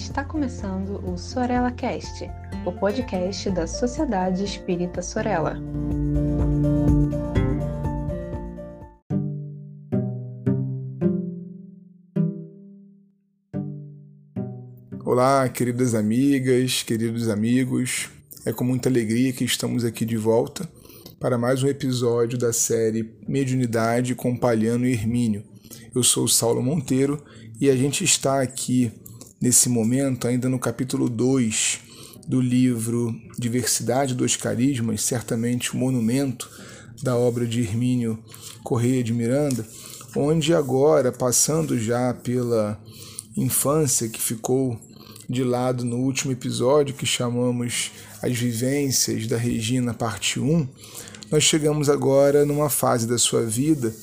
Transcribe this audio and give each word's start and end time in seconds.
Está 0.00 0.24
começando 0.24 0.98
o 1.06 1.16
Sorella 1.18 1.70
Cast, 1.70 2.24
o 2.64 2.72
podcast 2.72 3.50
da 3.50 3.66
Sociedade 3.66 4.42
Espírita 4.42 5.02
Sorella. 5.02 5.60
Olá, 15.04 15.46
queridas 15.50 15.94
amigas, 15.94 16.82
queridos 16.82 17.28
amigos. 17.28 18.08
É 18.46 18.52
com 18.54 18.64
muita 18.64 18.88
alegria 18.88 19.34
que 19.34 19.44
estamos 19.44 19.84
aqui 19.84 20.06
de 20.06 20.16
volta 20.16 20.66
para 21.20 21.36
mais 21.36 21.62
um 21.62 21.68
episódio 21.68 22.38
da 22.38 22.54
série 22.54 23.14
Mediunidade 23.28 24.14
com 24.14 24.34
Palhano 24.34 24.86
e 24.86 24.92
Hermínio. 24.92 25.44
Eu 25.94 26.02
sou 26.02 26.26
Saulo 26.26 26.62
Monteiro 26.62 27.22
e 27.60 27.68
a 27.68 27.76
gente 27.76 28.02
está 28.02 28.40
aqui 28.40 28.90
nesse 29.40 29.68
momento 29.68 30.28
ainda 30.28 30.48
no 30.48 30.58
capítulo 30.58 31.08
2 31.08 31.80
do 32.28 32.40
livro 32.40 33.18
Diversidade 33.38 34.14
dos 34.14 34.36
Carismas, 34.36 35.02
certamente 35.02 35.72
o 35.72 35.78
monumento 35.78 36.50
da 37.02 37.16
obra 37.16 37.46
de 37.46 37.62
Hermínio 37.62 38.22
Correia 38.62 39.02
de 39.02 39.14
Miranda, 39.14 39.66
onde 40.14 40.52
agora, 40.52 41.10
passando 41.10 41.78
já 41.78 42.12
pela 42.12 42.78
infância 43.36 44.08
que 44.08 44.20
ficou 44.20 44.78
de 45.28 45.42
lado 45.42 45.84
no 45.84 45.96
último 45.96 46.32
episódio 46.32 46.94
que 46.94 47.06
chamamos 47.06 47.92
As 48.20 48.36
Vivências 48.36 49.26
da 49.26 49.38
Regina, 49.38 49.94
parte 49.94 50.38
1, 50.38 50.68
nós 51.30 51.44
chegamos 51.44 51.88
agora 51.88 52.44
numa 52.44 52.68
fase 52.68 53.06
da 53.06 53.16
sua 53.16 53.46
vida 53.46 53.94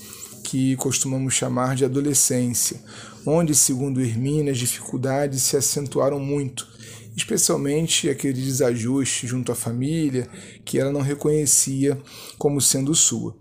que 0.44 0.78
costumamos 0.78 1.34
chamar 1.34 1.76
de 1.76 1.84
adolescência, 1.84 2.82
onde, 3.28 3.54
segundo 3.54 4.00
Hermínia, 4.00 4.54
as 4.54 4.58
dificuldades 4.58 5.44
se 5.44 5.58
acentuaram 5.58 6.18
muito, 6.18 6.66
especialmente 7.14 8.10
aquele 8.10 8.42
desajuste 8.42 9.28
junto 9.28 9.52
à 9.52 9.56
família 9.56 10.30
que 10.64 10.80
ela 10.80 10.94
não 10.94 11.02
reconhecia 11.02 11.98
como 12.38 12.62
sendo 12.62 12.96
sua. 12.96 13.36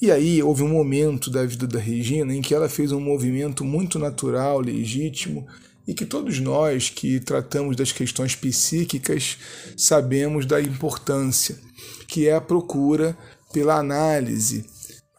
E 0.00 0.12
aí 0.12 0.40
houve 0.40 0.62
um 0.62 0.68
momento 0.68 1.28
da 1.28 1.44
vida 1.44 1.66
da 1.66 1.80
Regina 1.80 2.32
em 2.32 2.40
que 2.40 2.54
ela 2.54 2.68
fez 2.68 2.92
um 2.92 3.00
movimento 3.00 3.64
muito 3.64 3.98
natural, 3.98 4.60
legítimo, 4.60 5.44
e 5.88 5.94
que 5.94 6.06
todos 6.06 6.38
nós 6.38 6.88
que 6.88 7.18
tratamos 7.18 7.74
das 7.74 7.90
questões 7.90 8.36
psíquicas 8.36 9.38
sabemos 9.76 10.46
da 10.46 10.60
importância, 10.60 11.58
que 12.06 12.28
é 12.28 12.34
a 12.34 12.40
procura 12.40 13.16
pela 13.52 13.76
análise, 13.76 14.64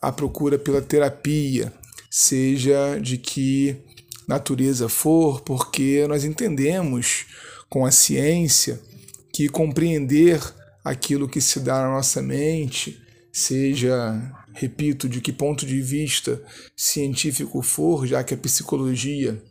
a 0.01 0.11
procura 0.13 0.57
pela 0.57 0.81
terapia, 0.81 1.73
seja 2.09 2.99
de 3.01 3.17
que 3.17 3.77
natureza 4.27 4.89
for, 4.89 5.41
porque 5.41 6.05
nós 6.07 6.23
entendemos 6.23 7.25
com 7.69 7.85
a 7.85 7.91
ciência 7.91 8.79
que 9.31 9.47
compreender 9.47 10.41
aquilo 10.83 11.27
que 11.27 11.39
se 11.39 11.59
dá 11.59 11.81
na 11.81 11.91
nossa 11.91 12.21
mente, 12.21 12.99
seja, 13.31 14.19
repito, 14.53 15.07
de 15.07 15.21
que 15.21 15.31
ponto 15.31 15.65
de 15.65 15.81
vista 15.81 16.41
científico 16.75 17.61
for, 17.61 18.05
já 18.07 18.23
que 18.23 18.33
a 18.33 18.37
psicologia 18.37 19.41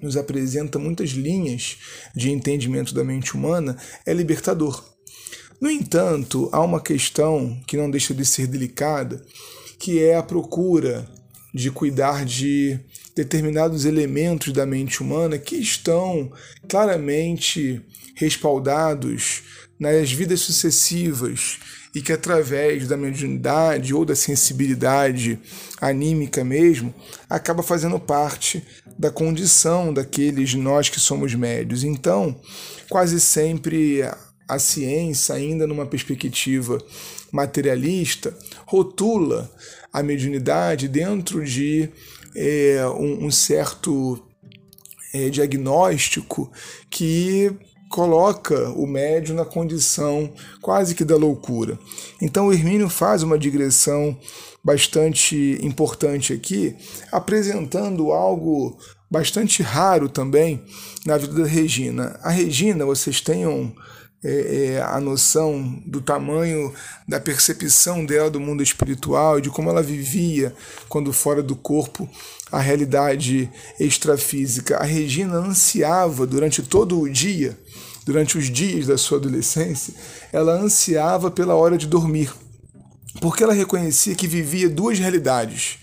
nos 0.00 0.16
apresenta 0.16 0.78
muitas 0.78 1.10
linhas 1.10 1.78
de 2.14 2.30
entendimento 2.30 2.92
da 2.92 3.04
mente 3.04 3.34
humana, 3.34 3.76
é 4.04 4.12
libertador. 4.12 4.84
No 5.60 5.70
entanto, 5.70 6.48
há 6.52 6.60
uma 6.60 6.80
questão 6.80 7.60
que 7.66 7.76
não 7.76 7.88
deixa 7.88 8.12
de 8.12 8.24
ser 8.24 8.48
delicada, 8.48 9.24
que 9.78 10.02
é 10.02 10.16
a 10.16 10.22
procura 10.22 11.08
de 11.54 11.70
cuidar 11.70 12.24
de 12.24 12.80
determinados 13.14 13.84
elementos 13.84 14.52
da 14.52 14.64
mente 14.64 15.02
humana 15.02 15.38
que 15.38 15.56
estão 15.56 16.32
claramente 16.68 17.82
respaldados 18.14 19.42
nas 19.78 20.12
vidas 20.12 20.40
sucessivas 20.40 21.58
e 21.94 22.00
que 22.00 22.12
através 22.12 22.88
da 22.88 22.96
mediunidade 22.96 23.92
ou 23.92 24.04
da 24.04 24.16
sensibilidade 24.16 25.38
anímica 25.80 26.42
mesmo, 26.42 26.94
acaba 27.28 27.62
fazendo 27.62 27.98
parte 28.00 28.64
da 28.98 29.10
condição 29.10 29.92
daqueles 29.92 30.54
nós 30.54 30.88
que 30.88 31.00
somos 31.00 31.34
médios. 31.34 31.84
Então, 31.84 32.40
quase 32.88 33.20
sempre 33.20 34.02
a 34.48 34.58
ciência, 34.58 35.34
ainda 35.34 35.66
numa 35.66 35.86
perspectiva 35.86 36.78
materialista, 37.30 38.36
rotula 38.66 39.50
a 39.92 40.02
mediunidade 40.02 40.88
dentro 40.88 41.44
de 41.44 41.90
é, 42.34 42.86
um, 42.88 43.26
um, 43.26 43.30
certo 43.30 44.22
é, 45.12 45.28
diagnóstico 45.28 46.50
que 46.90 47.52
coloca 47.90 48.70
o 48.70 48.86
médium 48.86 49.36
na 49.36 49.44
condição 49.44 50.32
quase 50.60 50.94
que 50.94 51.04
da 51.04 51.16
loucura. 51.16 51.78
Então 52.20 52.46
o 52.46 52.52
Hermínio 52.52 52.88
faz 52.88 53.22
uma 53.22 53.38
digressão 53.38 54.18
bastante 54.64 55.58
importante 55.62 56.32
aqui, 56.32 56.74
apresentando 57.10 58.12
algo 58.12 58.78
bastante 59.10 59.62
raro 59.62 60.08
também 60.08 60.62
na 61.04 61.18
vida 61.18 61.34
da 61.34 61.46
Regina. 61.46 62.18
A 62.22 62.30
Regina, 62.30 62.86
vocês 62.86 63.20
tenham 63.20 63.74
é, 64.24 64.74
é, 64.74 64.82
a 64.82 65.00
noção 65.00 65.82
do 65.84 66.00
tamanho 66.00 66.72
da 67.08 67.18
percepção 67.18 68.04
dela 68.04 68.30
do 68.30 68.38
mundo 68.38 68.62
espiritual, 68.62 69.40
de 69.40 69.50
como 69.50 69.68
ela 69.68 69.82
vivia 69.82 70.54
quando 70.88 71.12
fora 71.12 71.42
do 71.42 71.56
corpo 71.56 72.08
a 72.50 72.60
realidade 72.60 73.50
extrafísica. 73.80 74.76
A 74.76 74.84
Regina 74.84 75.38
ansiava 75.38 76.24
durante 76.26 76.62
todo 76.62 77.00
o 77.00 77.10
dia, 77.10 77.58
durante 78.06 78.38
os 78.38 78.48
dias 78.48 78.86
da 78.86 78.96
sua 78.96 79.18
adolescência, 79.18 79.94
ela 80.32 80.52
ansiava 80.52 81.30
pela 81.30 81.54
hora 81.54 81.76
de 81.76 81.86
dormir, 81.86 82.32
porque 83.20 83.42
ela 83.42 83.52
reconhecia 83.52 84.14
que 84.14 84.28
vivia 84.28 84.68
duas 84.68 84.98
realidades. 84.98 85.78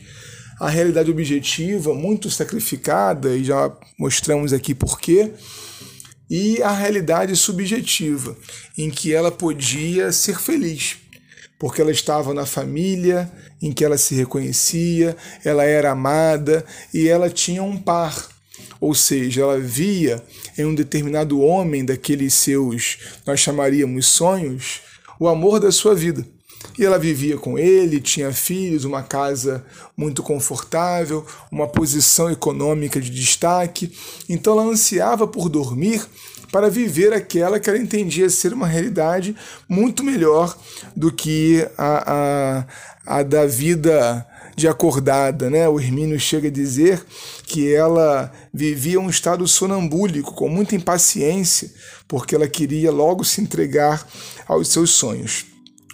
A 0.60 0.70
realidade 0.70 1.10
objetiva, 1.10 1.94
muito 1.94 2.30
sacrificada, 2.30 3.36
e 3.36 3.44
já 3.44 3.72
mostramos 3.98 4.52
aqui 4.52 4.76
porquê, 4.76 5.32
e 6.29 6.62
a 6.62 6.72
realidade 6.72 7.35
subjetiva, 7.35 8.38
em 8.78 8.90
que 8.90 9.13
ela 9.13 9.31
podia 9.31 10.12
ser 10.12 10.40
feliz, 10.40 10.97
porque 11.57 11.81
ela 11.81 11.91
estava 11.91 12.34
na 12.34 12.45
família 12.45 13.31
em 13.62 13.72
que 13.72 13.84
ela 13.84 13.97
se 13.97 14.16
reconhecia, 14.16 15.17
ela 15.44 15.63
era 15.63 15.91
amada 15.91 16.63
e 16.94 17.07
ela 17.07 17.29
tinha 17.29 17.63
um 17.63 17.78
par. 17.78 18.29
Ou 18.79 18.94
seja, 18.94 19.41
ela 19.41 19.59
via 19.59 20.23
em 20.57 20.66
um 20.66 20.75
determinado 20.75 21.41
homem 21.41 21.84
daqueles 21.84 22.34
seus, 22.34 22.97
nós 23.25 23.40
chamaríamos 23.40 24.06
sonhos, 24.06 24.81
o 25.19 25.28
amor 25.28 25.59
da 25.59 25.72
sua 25.72 25.96
vida. 25.96 26.25
E 26.78 26.86
ela 26.86 26.97
vivia 26.97 27.38
com 27.38 27.58
ele, 27.58 28.00
tinha 28.00 28.31
filhos, 28.31 28.86
uma 28.86 29.03
casa 29.03 29.66
muito 29.96 30.24
confortável, 30.24 31.25
uma 31.52 31.68
posição 31.68 32.30
econômica 32.30 33.00
de 33.02 33.09
destaque. 33.09 33.92
Então 34.28 34.53
ela 34.53 34.70
ansiava 34.70 35.28
por 35.28 35.50
dormir 35.50 36.06
para 36.52 36.70
viver 36.70 37.14
aquela 37.14 37.59
que 37.59 37.70
ela 37.70 37.78
entendia 37.78 38.30
ser 38.30 38.53
uma 38.53 38.68
realidade 38.68 39.36
muito 39.68 40.03
melhor 40.03 40.58
do 40.96 41.12
que 41.12 41.68
a, 41.78 42.66
a, 43.06 43.20
a 43.20 43.24
da 43.24 43.46
vida 43.46 44.26
de 44.56 44.68
acordada, 44.68 45.50
né? 45.50 45.70
O 45.70 45.80
Hermínio 45.80 46.20
chega 46.20 46.50
a 46.50 46.52
dizer 46.52 47.03
que 47.46 47.74
ela 47.74 48.31
vivia 48.53 49.00
um 49.00 49.09
estado 49.09 49.47
sonambúlico, 49.47 50.34
com 50.34 50.50
muita 50.50 50.76
impaciência, 50.76 51.72
porque 52.08 52.36
ela 52.36 52.47
queria 52.47 52.91
logo 52.91 53.24
se 53.24 53.40
entregar 53.41 54.06
aos 54.47 54.68
seus 54.68 54.91
sonhos. 54.91 55.46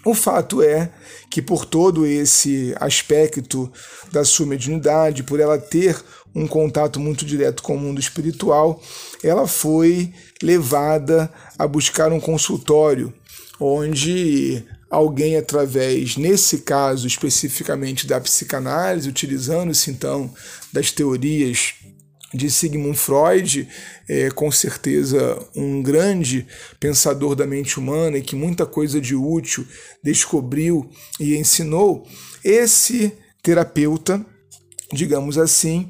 O 0.06 0.14
fato 0.14 0.62
é 0.62 0.92
que, 1.32 1.42
por 1.42 1.66
todo 1.66 2.06
esse 2.06 2.76
aspecto 2.80 3.72
da 4.12 4.24
sua 4.24 4.46
mediunidade, 4.46 5.24
por 5.24 5.40
ela 5.40 5.58
ter 5.58 6.00
um 6.34 6.46
contato 6.46 7.00
muito 7.00 7.26
direto 7.26 7.64
com 7.64 7.76
o 7.76 7.79
mundo 7.79 8.00
espiritual, 8.00 8.79
ela 9.24 9.47
foi 9.47 10.14
levada 10.44 11.32
a 11.58 11.68
buscar 11.68 12.12
um 12.12 12.20
consultório 12.20 13.12
onde 13.59 14.64
alguém 14.91 15.38
através, 15.38 16.18
nesse 16.18 16.59
caso 16.59 17.08
especificamente 17.08 18.06
da 18.06 18.22
psicanálise, 18.22 19.09
utilizando-se 19.09 19.90
então 19.90 20.32
das 20.72 20.91
teorias 20.91 21.74
de 22.34 22.50
Sigmund 22.50 22.98
Freud, 22.98 23.68
é, 24.08 24.30
com 24.32 24.52
certeza 24.52 25.38
um 25.56 25.82
grande 25.82 26.46
pensador 26.80 27.36
da 27.36 27.48
mente 27.48 27.80
humana 27.80 28.18
e 28.18 28.22
que 28.22 28.36
muita 28.36 28.66
coisa 28.66 29.00
de 29.00 29.16
útil 29.16 29.66
descobriu 30.04 30.90
e 31.20 31.38
ensinou, 31.38 32.06
esse 32.44 33.14
terapeuta, 33.42 34.26
digamos 34.92 35.38
assim, 35.38 35.90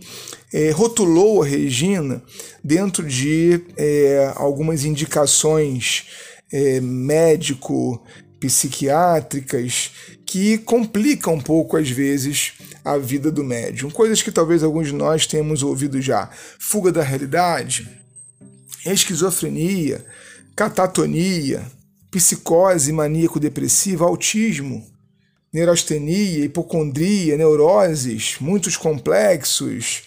é, 0.53 0.69
rotulou 0.71 1.41
a 1.41 1.45
Regina 1.45 2.23
dentro 2.63 3.05
de 3.05 3.61
é, 3.75 4.31
algumas 4.35 4.85
indicações 4.85 6.05
é, 6.51 6.79
médico 6.79 8.01
psiquiátricas 8.53 9.91
que 10.25 10.57
complicam 10.57 11.35
um 11.35 11.41
pouco 11.41 11.77
às 11.77 11.89
vezes 11.89 12.53
a 12.83 12.97
vida 12.97 13.31
do 13.31 13.43
médium. 13.43 13.89
Coisas 13.89 14.21
que 14.21 14.31
talvez 14.31 14.63
alguns 14.63 14.87
de 14.87 14.93
nós 14.93 15.25
tenhamos 15.25 15.63
ouvido 15.63 16.01
já. 16.01 16.29
Fuga 16.59 16.91
da 16.91 17.01
realidade, 17.01 17.89
esquizofrenia, 18.85 20.05
catatonia, 20.55 21.65
psicose 22.11 22.91
maníaco-depressiva, 22.91 24.05
autismo, 24.05 24.85
neurastenia, 25.51 26.45
hipocondria, 26.45 27.37
neuroses, 27.37 28.35
muitos 28.39 28.77
complexos. 28.77 30.03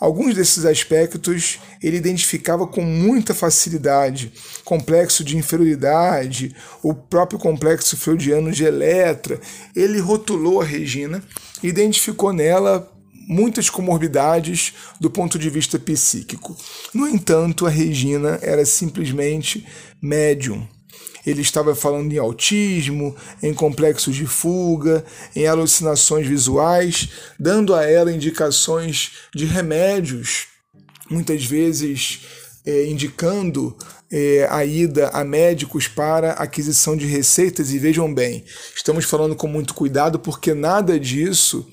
Alguns 0.00 0.34
desses 0.34 0.64
aspectos 0.64 1.60
ele 1.82 1.98
identificava 1.98 2.66
com 2.66 2.80
muita 2.80 3.34
facilidade. 3.34 4.32
Complexo 4.64 5.22
de 5.22 5.36
inferioridade, 5.36 6.56
o 6.82 6.94
próprio 6.94 7.38
complexo 7.38 7.96
freudiano 7.96 8.50
de 8.50 8.64
Eletra. 8.64 9.38
Ele 9.76 10.00
rotulou 10.00 10.60
a 10.60 10.64
Regina 10.64 11.22
identificou 11.62 12.32
nela 12.32 12.90
muitas 13.28 13.70
comorbidades 13.70 14.74
do 14.98 15.10
ponto 15.10 15.38
de 15.38 15.48
vista 15.50 15.78
psíquico. 15.78 16.56
No 16.92 17.06
entanto, 17.06 17.66
a 17.66 17.70
Regina 17.70 18.38
era 18.42 18.64
simplesmente 18.64 19.66
médium. 20.02 20.66
Ele 21.26 21.42
estava 21.42 21.74
falando 21.74 22.12
em 22.12 22.18
autismo, 22.18 23.14
em 23.42 23.52
complexos 23.52 24.14
de 24.16 24.26
fuga, 24.26 25.04
em 25.36 25.46
alucinações 25.46 26.26
visuais, 26.26 27.08
dando 27.38 27.74
a 27.74 27.84
ela 27.84 28.12
indicações 28.12 29.12
de 29.34 29.44
remédios, 29.44 30.46
muitas 31.10 31.44
vezes 31.44 32.20
é, 32.64 32.86
indicando 32.86 33.76
é, 34.10 34.46
a 34.50 34.64
ida 34.64 35.08
a 35.10 35.24
médicos 35.24 35.86
para 35.86 36.32
aquisição 36.32 36.96
de 36.96 37.06
receitas. 37.06 37.70
E 37.72 37.78
vejam 37.78 38.12
bem, 38.12 38.44
estamos 38.74 39.04
falando 39.04 39.36
com 39.36 39.46
muito 39.46 39.74
cuidado 39.74 40.18
porque 40.18 40.54
nada 40.54 40.98
disso 40.98 41.66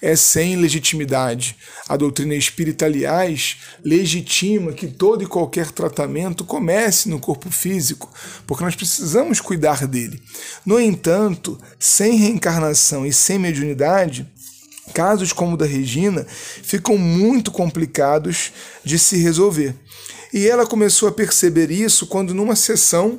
é 0.00 0.16
sem 0.16 0.56
legitimidade. 0.56 1.56
A 1.88 1.96
doutrina 1.96 2.34
espírita, 2.34 2.86
aliás, 2.86 3.58
legitima 3.84 4.72
que 4.72 4.86
todo 4.86 5.22
e 5.22 5.26
qualquer 5.26 5.70
tratamento 5.70 6.44
comece 6.44 7.08
no 7.08 7.18
corpo 7.18 7.50
físico, 7.50 8.12
porque 8.46 8.64
nós 8.64 8.74
precisamos 8.74 9.40
cuidar 9.40 9.86
dele. 9.86 10.22
No 10.64 10.80
entanto, 10.80 11.58
sem 11.78 12.16
reencarnação 12.16 13.04
e 13.04 13.12
sem 13.12 13.38
mediunidade, 13.38 14.26
casos 14.94 15.32
como 15.32 15.54
o 15.54 15.56
da 15.56 15.66
Regina 15.66 16.26
ficam 16.62 16.96
muito 16.96 17.50
complicados 17.50 18.52
de 18.84 18.98
se 18.98 19.16
resolver. 19.16 19.74
E 20.32 20.46
ela 20.46 20.66
começou 20.66 21.08
a 21.08 21.12
perceber 21.12 21.70
isso 21.70 22.06
quando, 22.06 22.34
numa 22.34 22.56
sessão, 22.56 23.18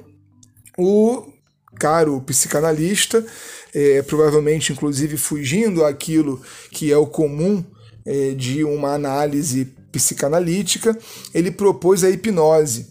o 0.78 1.32
caro 1.78 2.22
psicanalista 2.22 3.26
é, 3.74 4.02
provavelmente 4.02 4.72
inclusive 4.72 5.18
fugindo 5.18 5.86
aquilo 5.86 6.42
que 6.72 6.92
é 6.92 6.98
o 6.98 7.08
comum 7.08 7.64
é, 8.06 8.32
de 8.32 8.64
uma 8.64 8.94
análise 8.94 9.66
psicanalítica, 9.92 10.98
ele 11.34 11.52
propôs 11.52 12.04
a 12.04 12.10
hipnose. 12.10 12.88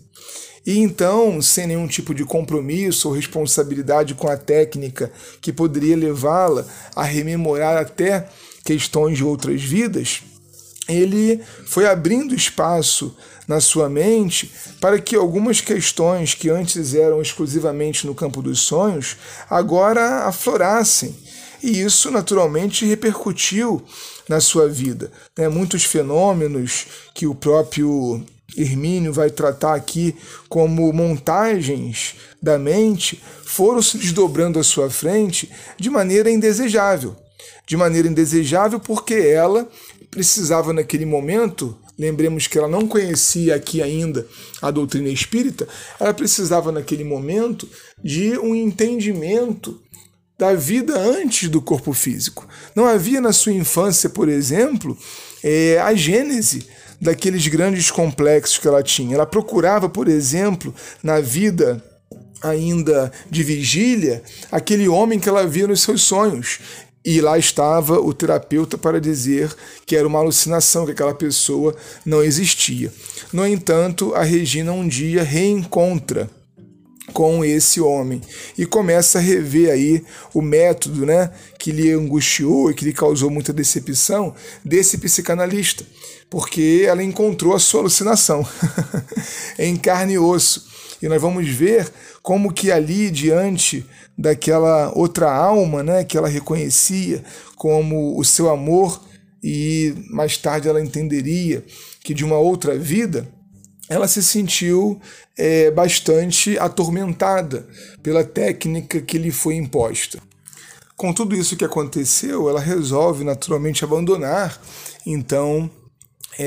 E 0.67 0.79
então, 0.79 1.41
sem 1.41 1.67
nenhum 1.67 1.87
tipo 1.87 2.15
de 2.15 2.25
compromisso 2.25 3.09
ou 3.09 3.15
responsabilidade 3.15 4.15
com 4.15 4.29
a 4.29 4.37
técnica 4.37 5.11
que 5.41 5.53
poderia 5.53 5.97
levá-la 5.97 6.67
a 6.95 7.03
rememorar 7.03 7.79
até 7.79 8.29
questões 8.65 9.17
de 9.17 9.25
outras 9.25 9.63
vidas, 9.63 10.23
ele 10.91 11.41
foi 11.67 11.87
abrindo 11.87 12.35
espaço 12.35 13.17
na 13.47 13.61
sua 13.61 13.89
mente 13.89 14.53
para 14.81 14.99
que 15.01 15.17
algumas 15.17 15.61
questões 15.61 16.35
que 16.35 16.49
antes 16.49 16.95
eram 16.95 17.21
exclusivamente 17.21 18.07
no 18.07 18.15
campo 18.15 18.41
dos 18.41 18.61
sonhos 18.61 19.17
agora 19.49 20.25
aflorassem. 20.25 21.15
E 21.63 21.83
isso 21.83 22.11
naturalmente 22.11 22.87
repercutiu 22.87 23.83
na 24.29 24.41
sua 24.41 24.69
vida. 24.69 25.11
Né? 25.37 25.49
Muitos 25.49 25.85
fenômenos 25.85 26.87
que 27.13 27.27
o 27.27 27.35
próprio 27.35 28.25
Hermínio 28.57 29.13
vai 29.13 29.31
tratar 29.31 29.75
aqui 29.75 30.17
como 30.49 30.93
montagens 30.93 32.15
da 32.41 32.59
mente 32.59 33.21
foram 33.45 33.83
se 33.83 33.99
desdobrando 33.99 34.59
à 34.59 34.65
sua 34.65 34.89
frente 34.89 35.51
de 35.77 35.91
maneira 35.91 36.31
indesejável. 36.31 37.17
De 37.67 37.77
maneira 37.77 38.09
indesejável 38.09 38.81
porque 38.81 39.15
ela 39.15 39.69
precisava 40.11 40.73
naquele 40.73 41.07
momento, 41.07 41.79
lembremos 41.99 42.47
que 42.47 42.59
ela 42.59 42.69
não 42.69 42.87
conhecia 42.87 43.55
aqui 43.55 43.81
ainda 43.81 44.27
a 44.61 44.71
doutrina 44.71 45.09
espírita, 45.09 45.69
ela 45.99 46.13
precisava 46.13 46.73
naquele 46.73 47.05
momento 47.05 47.69
de 48.03 48.37
um 48.39 48.55
entendimento 48.55 49.81
da 50.39 50.55
vida 50.55 50.99
antes 50.99 51.49
do 51.49 51.61
corpo 51.61 51.93
físico. 51.93 52.49
Não 52.75 52.87
havia 52.87 53.21
na 53.21 53.33
sua 53.33 53.53
infância, 53.53 54.09
por 54.09 54.29
exemplo, 54.29 54.97
é, 55.45 55.79
a 55.79 55.95
gênese 55.95 56.67
daqueles 57.01 57.47
grandes 57.47 57.91
complexos 57.91 58.59
que 58.59 58.67
ela 58.67 58.83
tinha. 58.83 59.15
Ela 59.15 59.27
procurava, 59.27 59.89
por 59.89 60.09
exemplo, 60.09 60.75
na 61.03 61.21
vida 61.21 61.83
ainda 62.43 63.13
de 63.31 63.43
vigília, 63.43 64.23
aquele 64.51 64.89
homem 64.89 65.19
que 65.19 65.29
ela 65.29 65.47
via 65.47 65.67
nos 65.67 65.83
seus 65.83 66.03
sonhos. 66.03 66.59
E 67.05 67.21
lá 67.21 67.39
estava 67.39 67.99
o 67.99 68.13
terapeuta 68.13 68.77
para 68.77 69.01
dizer 69.01 69.55
que 69.87 69.97
era 69.97 70.07
uma 70.07 70.19
alucinação, 70.19 70.85
que 70.85 70.93
aquela 70.93 71.15
pessoa 71.15 71.75
não 72.05 72.23
existia. 72.23 72.93
No 73.33 73.47
entanto, 73.47 74.15
a 74.15 74.23
Regina 74.23 74.73
um 74.73 74.87
dia 74.87 75.23
reencontra 75.23 76.29
com 77.13 77.45
esse 77.45 77.81
homem 77.81 78.21
e 78.57 78.65
começa 78.65 79.19
a 79.19 79.21
rever 79.21 79.71
aí 79.71 80.05
o 80.33 80.41
método, 80.41 81.05
né, 81.05 81.31
que 81.59 81.73
lhe 81.73 81.91
angustiou 81.91 82.71
e 82.71 82.75
que 82.75 82.85
lhe 82.85 82.93
causou 82.93 83.31
muita 83.31 83.53
decepção 83.53 84.35
desse 84.65 84.99
psicanalista, 84.99 85.85
porque 86.29 86.85
ela 86.87 87.03
encontrou 87.03 87.55
a 87.55 87.59
sua 87.59 87.81
alucinação 87.81 88.47
em 89.59 89.77
carne 89.77 90.15
e 90.15 90.19
osso. 90.19 90.70
E 91.03 91.09
nós 91.09 91.21
vamos 91.21 91.49
ver 91.49 91.91
como 92.23 92.53
que 92.53 92.71
ali 92.71 93.11
diante 93.11 93.87
daquela 94.17 94.93
outra 94.97 95.33
alma, 95.33 95.83
né, 95.83 96.05
que 96.05 96.17
ela 96.17 96.29
reconhecia 96.29 97.25
como 97.57 98.19
o 98.19 98.25
seu 98.25 98.51
amor 98.51 99.01
e 99.43 99.95
mais 100.11 100.37
tarde 100.37 100.69
ela 100.69 100.81
entenderia 100.81 101.65
que 102.03 102.13
de 102.13 102.25
uma 102.25 102.39
outra 102.39 102.79
vida, 102.79 103.27
ela 103.89 104.07
se 104.07 104.23
sentiu 104.23 105.01
é, 105.37 105.71
bastante 105.71 106.59
atormentada 106.59 107.67
pela 108.03 108.23
técnica 108.23 109.01
que 109.01 109.19
lhe 109.19 109.31
foi 109.31 109.57
imposta. 109.57 110.19
Com 110.97 111.13
tudo 111.13 111.35
isso 111.35 111.57
que 111.57 111.65
aconteceu, 111.65 112.49
ela 112.49 112.61
resolve 112.61 113.25
naturalmente 113.25 113.85
abandonar 113.85 114.61
então 115.07 115.71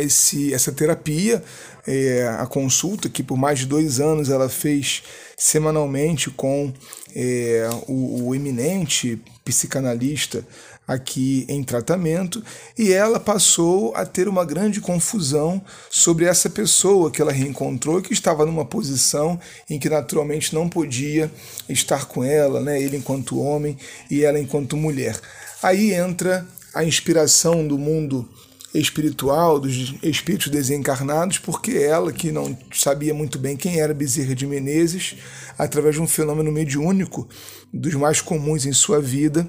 esse, 0.02 0.54
essa 0.54 0.72
terapia, 0.72 1.44
é, 1.86 2.28
a 2.40 2.46
consulta 2.46 3.10
que 3.10 3.22
por 3.22 3.38
mais 3.38 3.60
de 3.60 3.66
dois 3.66 4.00
anos 4.00 4.30
ela 4.30 4.50
fez 4.50 5.04
semanalmente 5.38 6.30
com 6.30 6.74
é, 7.16 7.70
o, 7.88 8.28
o 8.28 8.36
eminente 8.36 9.22
psicanalista 9.44 10.46
aqui 10.88 11.46
em 11.48 11.64
tratamento 11.64 12.44
e 12.78 12.92
ela 12.92 13.20
passou 13.20 13.96
a 13.96 14.06
ter 14.06 14.28
uma 14.28 14.44
grande 14.44 14.82
confusão 14.82 15.62
sobre 15.90 16.26
essa 16.26 16.50
pessoa 16.50 17.10
que 17.10 17.22
ela 17.22 17.32
reencontrou 17.32 18.02
que 18.02 18.14
estava 18.14 18.46
numa 18.46 18.66
posição 18.66 19.40
em 19.70 19.80
que 19.80 19.90
naturalmente 19.90 20.54
não 20.54 20.68
podia 20.68 21.32
estar 21.70 22.06
com 22.06 22.24
ela, 22.24 22.60
né? 22.60 22.82
ele 22.82 22.98
enquanto 22.98 23.40
homem 23.40 23.78
e 24.12 24.24
ela 24.24 24.40
enquanto 24.40 24.76
mulher. 24.76 25.20
Aí 25.62 25.94
entra 25.94 26.46
a 26.74 26.84
inspiração 26.84 27.66
do 27.66 27.78
mundo 27.78 28.28
espiritual, 28.74 29.60
dos 29.60 29.94
espíritos 30.02 30.48
desencarnados, 30.48 31.38
porque 31.38 31.72
ela, 31.74 32.12
que 32.12 32.32
não 32.32 32.58
sabia 32.74 33.14
muito 33.14 33.38
bem 33.38 33.56
quem 33.56 33.80
era 33.80 33.94
Bezerra 33.94 34.34
de 34.34 34.48
Menezes, 34.48 35.16
através 35.58 35.96
de 35.96 36.02
um 36.02 36.08
fenômeno 36.08 36.52
mediúnico, 36.52 37.28
dos 37.72 37.94
mais 37.94 38.22
comuns 38.22 38.66
em 38.66 38.74
sua 38.74 39.00
vida, 39.00 39.48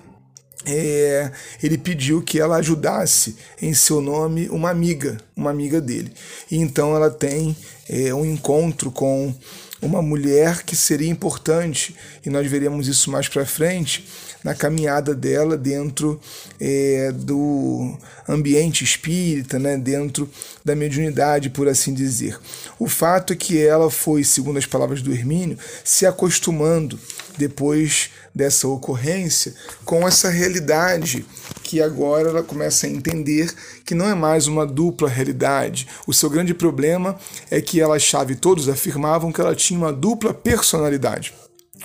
é, 0.67 1.31
ele 1.63 1.77
pediu 1.77 2.23
que 2.23 2.41
ela 2.41 2.57
ajudasse 2.57 3.37
em 3.61 3.75
seu 3.75 4.01
nome 4.01 4.49
uma 4.49 4.71
amiga, 4.71 5.19
uma 5.37 5.51
amiga 5.51 5.81
dele. 5.81 6.13
E 6.51 6.57
então 6.57 6.95
ela 6.97 7.11
tem 7.11 7.55
é, 7.89 8.15
um 8.15 8.25
encontro 8.25 8.91
com 8.91 9.35
uma 9.83 10.01
mulher 10.01 10.63
que 10.63 10.75
seria 10.75 11.11
importante, 11.11 11.95
e 12.25 12.31
nós 12.31 12.51
veremos 12.51 12.89
isso 12.89 13.11
mais 13.11 13.29
para 13.29 13.45
frente, 13.45 14.07
na 14.45 14.55
caminhada 14.55 15.15
dela 15.15 15.57
dentro 15.57 16.21
é, 16.61 17.11
do 17.13 17.97
ambiente 18.29 18.85
espírita, 18.85 19.59
né, 19.59 19.79
dentro 19.79 20.29
da 20.63 20.77
mediunidade, 20.77 21.49
por 21.49 21.67
assim 21.67 21.95
dizer. 21.95 22.39
O 22.79 22.87
fato 22.87 23.33
é 23.33 23.37
que 23.37 23.59
ela 23.59 23.91
foi, 23.91 24.23
segundo 24.23 24.59
as 24.59 24.67
palavras 24.67 25.01
do 25.01 25.13
Hermínio, 25.13 25.59
se 25.83 26.05
acostumando 26.05 27.01
depois 27.39 28.11
dessa 28.35 28.69
ocorrência 28.69 29.55
com 29.85 30.07
essa 30.07 30.29
realidade 30.29 31.25
que 31.63 31.81
agora 31.81 32.29
ela 32.29 32.43
começa 32.43 32.87
a 32.87 32.91
entender 32.91 33.53
que 33.85 33.95
não 33.95 34.09
é 34.09 34.15
mais 34.15 34.47
uma 34.47 34.67
dupla 34.67 35.09
realidade. 35.09 35.89
O 36.07 36.13
seu 36.13 36.29
grande 36.29 36.53
problema 36.53 37.19
é 37.51 37.61
que 37.61 37.81
ela 37.81 37.97
achava 37.97 38.33
e 38.33 38.37
todos 38.37 38.69
afirmavam 38.69 39.33
que 39.33 39.41
ela 39.41 39.55
tinha 39.55 39.79
uma 39.79 39.93
dupla 39.93 40.35
personalidade. 40.35 41.33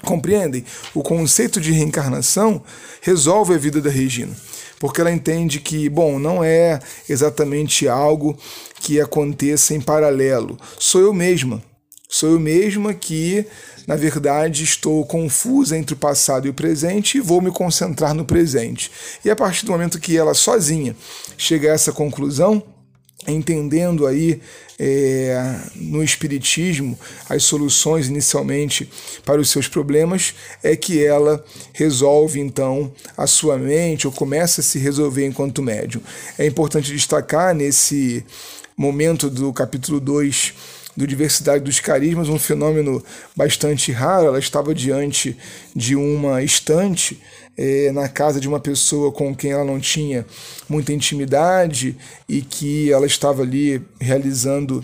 Compreendem? 0.04 0.64
O 0.94 1.04
conceito 1.04 1.60
de 1.60 1.72
reencarnação 1.72 2.62
resolve 3.02 3.54
a 3.54 3.58
vida 3.58 3.82
da 3.82 3.90
Regina, 3.90 4.36
porque 4.80 5.02
ela 5.02 5.12
entende 5.12 5.60
que, 5.60 5.90
bom, 5.90 6.20
não 6.20 6.44
é 6.44 6.80
exatamente 7.08 7.88
algo 7.88 8.38
que 8.80 9.00
aconteça 9.00 9.74
em 9.74 9.82
paralelo. 9.82 10.58
Sou 10.78 11.02
eu 11.02 11.14
mesma. 11.14 11.62
Sou 12.12 12.32
eu 12.32 12.40
mesma 12.40 12.92
que, 12.92 13.46
na 13.86 13.96
verdade, 13.96 14.64
estou 14.64 15.06
confusa 15.06 15.78
entre 15.78 15.94
o 15.94 15.98
passado 15.98 16.48
e 16.48 16.50
o 16.50 16.54
presente 16.54 17.20
e 17.20 17.22
vou 17.22 17.40
me 17.40 17.52
concentrar 17.52 18.16
no 18.16 18.26
presente. 18.26 18.90
E 19.24 19.30
a 19.30 19.36
partir 19.36 19.64
do 19.66 19.72
momento 19.72 20.00
que 20.00 20.18
ela 20.18 20.34
sozinha 20.34 20.96
chega 21.38 21.70
a 21.70 21.76
essa 21.76 21.92
conclusão, 21.92 22.64
entendendo 23.28 24.08
aí 24.08 24.42
é, 24.80 25.60
no 25.76 26.02
Espiritismo 26.04 26.98
as 27.28 27.44
soluções 27.44 28.08
inicialmente 28.08 28.90
para 29.26 29.42
os 29.42 29.50
seus 29.50 29.68
problemas, 29.68 30.34
é 30.64 30.76
que 30.76 31.04
ela 31.04 31.44
resolve 31.74 32.40
então 32.40 32.92
a 33.18 33.28
sua 33.28 33.58
mente 33.58 34.08
ou 34.08 34.14
começa 34.14 34.62
a 34.62 34.64
se 34.64 34.80
resolver 34.80 35.26
enquanto 35.26 35.62
médium. 35.62 36.02
É 36.38 36.46
importante 36.46 36.94
destacar 36.94 37.54
nesse 37.54 38.26
momento 38.78 39.30
do 39.30 39.52
capítulo 39.52 40.00
2 40.00 40.79
do 41.00 41.08
Diversidade 41.08 41.64
dos 41.64 41.80
Carismas, 41.80 42.28
um 42.28 42.38
fenômeno 42.38 43.02
bastante 43.34 43.90
raro. 43.90 44.28
Ela 44.28 44.38
estava 44.38 44.76
diante 44.76 45.36
de 45.74 45.96
uma 45.96 46.44
estante 46.44 47.22
é, 47.58 47.90
na 47.94 48.10
casa 48.10 48.38
de 48.38 48.50
uma 48.50 48.60
pessoa 48.60 49.10
com 49.10 49.34
quem 49.34 49.52
ela 49.52 49.64
não 49.64 49.80
tinha 49.80 50.26
muita 50.68 50.92
intimidade 50.92 51.96
e 52.28 52.42
que 52.42 52.92
ela 52.92 53.06
estava 53.06 53.44
ali 53.44 53.82
realizando 53.98 54.84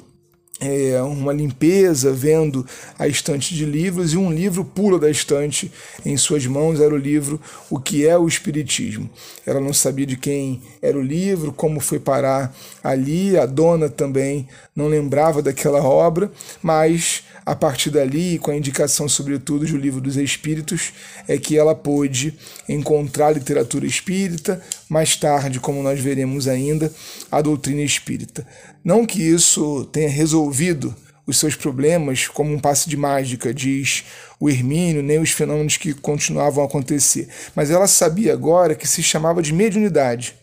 é, 0.60 1.02
uma 1.02 1.34
limpeza, 1.34 2.14
vendo 2.14 2.66
a 2.98 3.08
estante 3.08 3.54
de 3.54 3.66
livros, 3.66 4.14
e 4.14 4.18
um 4.18 4.32
livro 4.32 4.64
pula 4.64 4.98
da 4.98 5.10
estante 5.10 5.72
em 6.06 6.16
suas 6.16 6.46
mãos, 6.46 6.80
era 6.80 6.94
o 6.94 6.98
livro 6.98 7.40
O 7.70 7.80
que 7.80 8.08
é 8.08 8.18
o 8.18 8.28
Espiritismo. 8.28 9.10
Ela 9.46 9.60
não 9.60 9.74
sabia 9.74 10.06
de 10.06 10.16
quem 10.16 10.62
era 10.82 10.98
o 10.98 11.02
livro, 11.02 11.52
como 11.52 11.80
foi 11.80 12.00
parar 12.00 12.56
ali, 12.82 13.38
a 13.38 13.46
dona 13.46 13.90
também 13.90 14.48
não 14.76 14.88
lembrava 14.88 15.42
daquela 15.42 15.84
obra, 15.84 16.32
mas 16.62 17.24
a 17.46 17.56
partir 17.56 17.92
dali, 17.92 18.40
com 18.40 18.50
a 18.50 18.56
indicação 18.56 19.08
sobretudo 19.08 19.66
do 19.66 19.78
livro 19.78 20.02
dos 20.02 20.18
Espíritos, 20.18 20.94
é 21.28 21.38
que 21.38 21.58
ela 21.58 21.76
pôde 21.76 22.34
encontrar 22.68 23.32
literatura 23.32 23.86
espírita, 23.86 24.62
mais 24.90 25.16
tarde, 25.16 25.60
como 25.60 25.82
nós 25.82 26.00
veremos 26.00 26.48
ainda, 26.48 26.92
a 27.32 27.42
doutrina 27.42 27.82
espírita. 27.82 28.46
Não 28.84 29.06
que 29.06 29.22
isso 29.22 29.86
tenha 29.86 30.10
resolvido 30.10 30.96
os 31.28 31.40
seus 31.40 31.56
problemas 31.56 32.28
como 32.28 32.54
um 32.54 32.60
passe 32.60 32.88
de 32.88 32.96
mágica, 32.96 33.54
diz 33.54 34.04
o 34.40 34.50
Hermínio, 34.50 35.02
nem 35.02 35.20
os 35.20 35.32
fenômenos 35.32 35.78
que 35.78 35.94
continuavam 35.94 36.64
a 36.64 36.68
acontecer. 36.68 37.28
Mas 37.56 37.72
ela 37.72 37.88
sabia 37.88 38.34
agora 38.34 38.76
que 38.76 38.88
se 38.88 39.02
chamava 39.02 39.42
de 39.42 39.54
mediunidade 39.54 40.36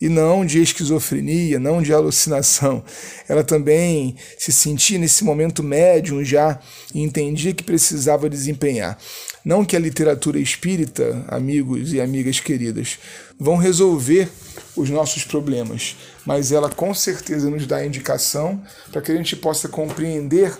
e 0.00 0.08
não 0.08 0.44
de 0.44 0.60
esquizofrenia, 0.60 1.58
não 1.58 1.80
de 1.80 1.92
alucinação. 1.92 2.84
Ela 3.28 3.42
também 3.42 4.16
se 4.38 4.52
sentia 4.52 4.98
nesse 4.98 5.24
momento 5.24 5.62
médium 5.62 6.24
já 6.24 6.58
e 6.94 7.00
entendia 7.00 7.54
que 7.54 7.62
precisava 7.62 8.28
desempenhar. 8.28 8.98
Não 9.44 9.64
que 9.64 9.76
a 9.76 9.80
literatura 9.80 10.38
espírita, 10.38 11.24
amigos 11.28 11.92
e 11.92 12.00
amigas 12.00 12.40
queridas, 12.40 12.98
vão 13.38 13.56
resolver 13.56 14.28
os 14.76 14.90
nossos 14.90 15.24
problemas, 15.24 15.96
mas 16.24 16.50
ela 16.50 16.68
com 16.68 16.94
certeza 16.94 17.50
nos 17.50 17.66
dá 17.66 17.84
indicação 17.84 18.62
para 18.90 19.00
que 19.00 19.12
a 19.12 19.16
gente 19.16 19.36
possa 19.36 19.68
compreender 19.68 20.56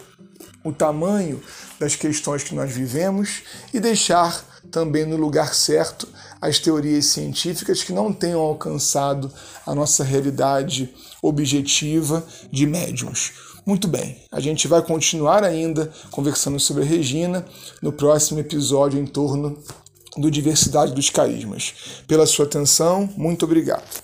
o 0.63 0.73
tamanho 0.73 1.43
das 1.79 1.97
questões 1.97 2.43
que 2.43 2.55
nós 2.55 2.73
vivemos 2.73 3.43
e 3.73 3.81
deixar 3.81 4.54
também 4.71 5.05
no 5.05 5.17
lugar 5.17 5.55
certo 5.55 6.09
as 6.41 6.59
teorias 6.59 7.07
científicas 7.07 7.83
que 7.83 7.93
não 7.93 8.13
tenham 8.13 8.41
alcançado 8.41 9.33
a 9.67 9.75
nossa 9.75 10.05
realidade 10.05 10.93
objetiva 11.23 12.25
de 12.51 12.67
médiums. 12.67 13.33
Muito 13.65 13.89
bem, 13.89 14.19
a 14.31 14.41
gente 14.41 14.69
vai 14.69 14.83
continuar 14.83 15.43
ainda 15.43 15.91
conversando 16.11 16.61
sobre 16.61 16.83
a 16.83 16.87
Regina 16.87 17.47
no 17.81 17.93
próximo 17.93 18.41
episódio 18.41 19.01
em 19.01 19.07
torno 19.07 19.59
do 20.19 20.31
Diversidade 20.31 20.93
dos 20.93 21.09
Carismas. 21.09 22.03
Pela 22.07 22.27
sua 22.27 22.45
atenção, 22.45 23.09
muito 23.17 23.47
obrigado. 23.47 24.04